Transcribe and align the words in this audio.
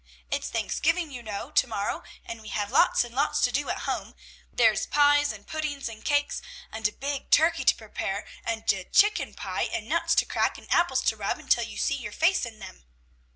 "It's 0.31 0.49
Thanksgiving, 0.49 1.11
you 1.11 1.21
know, 1.21 1.51
to 1.51 1.67
morrow, 1.67 2.01
and 2.25 2.41
we 2.41 2.47
have 2.47 2.69
such 2.69 2.73
lots 2.73 3.03
and 3.03 3.13
lots 3.13 3.39
to 3.41 3.51
do 3.51 3.69
at 3.69 3.81
home; 3.81 4.15
there's 4.51 4.87
pies 4.87 5.31
and 5.31 5.45
puddings 5.45 5.87
and 5.87 6.03
cakes 6.03 6.41
and 6.71 6.87
a 6.87 6.91
big 6.91 7.29
turkey 7.29 7.65
to 7.65 7.75
prepare, 7.75 8.25
and 8.43 8.63
a 8.73 8.83
chicken 8.85 9.35
pie, 9.35 9.69
and 9.71 9.87
nuts 9.87 10.15
to 10.15 10.25
crack, 10.25 10.57
and 10.57 10.73
apples 10.73 11.01
to 11.01 11.15
rub 11.17 11.37
until 11.37 11.65
you 11.65 11.77
can 11.77 11.85
see 11.85 11.97
your 11.97 12.11
face 12.13 12.47
in 12.47 12.57
them." 12.57 12.83